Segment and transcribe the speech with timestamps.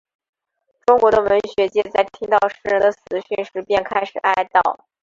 [0.87, 2.97] 中国的文学界在听到诗人的死
[3.29, 4.63] 讯时便开始哀悼。